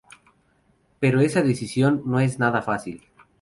[0.99, 3.03] Pero, esa decisión no es nada fácil.